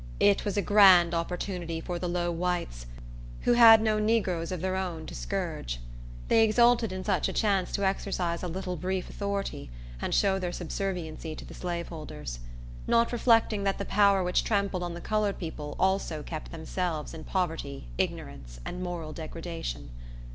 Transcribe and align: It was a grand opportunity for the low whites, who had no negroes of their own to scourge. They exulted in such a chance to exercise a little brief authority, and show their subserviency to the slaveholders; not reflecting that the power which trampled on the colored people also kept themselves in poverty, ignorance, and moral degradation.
It 0.19 0.43
was 0.45 0.57
a 0.57 0.63
grand 0.63 1.13
opportunity 1.13 1.79
for 1.79 1.99
the 1.99 2.09
low 2.09 2.31
whites, 2.31 2.87
who 3.41 3.53
had 3.53 3.83
no 3.83 3.99
negroes 3.99 4.51
of 4.51 4.59
their 4.59 4.75
own 4.75 5.05
to 5.05 5.13
scourge. 5.13 5.79
They 6.27 6.43
exulted 6.43 6.91
in 6.91 7.03
such 7.03 7.29
a 7.29 7.33
chance 7.33 7.71
to 7.73 7.85
exercise 7.85 8.41
a 8.41 8.47
little 8.47 8.75
brief 8.75 9.11
authority, 9.11 9.69
and 10.01 10.11
show 10.11 10.39
their 10.39 10.51
subserviency 10.53 11.35
to 11.35 11.45
the 11.45 11.53
slaveholders; 11.53 12.39
not 12.87 13.11
reflecting 13.11 13.63
that 13.63 13.77
the 13.77 13.85
power 13.85 14.23
which 14.23 14.43
trampled 14.43 14.81
on 14.81 14.95
the 14.95 15.01
colored 15.01 15.37
people 15.37 15.75
also 15.79 16.23
kept 16.23 16.49
themselves 16.51 17.13
in 17.13 17.23
poverty, 17.23 17.85
ignorance, 17.99 18.59
and 18.65 18.81
moral 18.81 19.13
degradation. 19.13 19.91